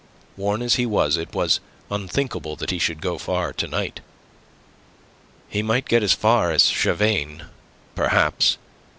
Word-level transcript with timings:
Worn 0.35 0.63
as 0.63 0.77
he 0.77 0.87
was, 0.87 1.15
it 1.15 1.31
was 1.31 1.59
unthinkable 1.91 2.55
that 2.55 2.71
he 2.71 2.79
should 2.79 3.01
go 3.03 3.19
far 3.19 3.53
to 3.53 3.67
night. 3.67 3.99
He 5.47 5.61
might 5.61 5.87
get 5.87 6.01
as 6.01 6.13
far 6.13 6.49
as 6.51 6.65
Chavagne, 6.65 7.43
perhaps. 7.93 8.57